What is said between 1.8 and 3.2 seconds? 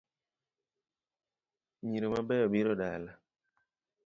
Nyiro mabeyo biro dala